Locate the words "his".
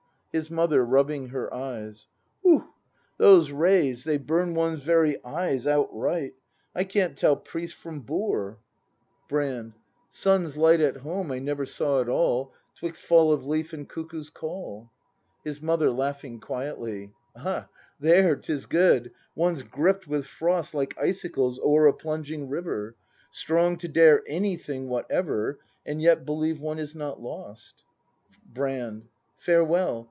0.33-0.49, 15.43-15.61